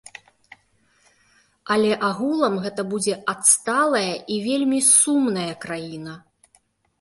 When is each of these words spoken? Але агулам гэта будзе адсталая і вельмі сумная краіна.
Але 1.75 1.91
агулам 2.07 2.55
гэта 2.63 2.81
будзе 2.93 3.13
адсталая 3.35 4.11
і 4.37 4.39
вельмі 4.47 4.81
сумная 4.89 5.47
краіна. 5.67 6.13